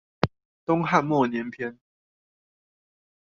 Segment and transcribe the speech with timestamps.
[0.65, 1.77] 東漢末年篇